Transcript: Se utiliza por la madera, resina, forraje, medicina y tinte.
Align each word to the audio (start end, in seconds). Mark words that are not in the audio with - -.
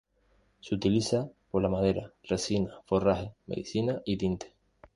Se 0.61 0.73
utiliza 0.73 1.29
por 1.51 1.61
la 1.61 1.69
madera, 1.69 2.11
resina, 2.23 2.81
forraje, 2.87 3.35
medicina 3.45 4.01
y 4.03 4.17
tinte. 4.17 4.55